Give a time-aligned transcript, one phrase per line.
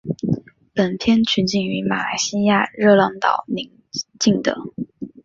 [0.73, 3.69] 本片取景于马来西亚热浪岛邻
[4.19, 4.57] 近的。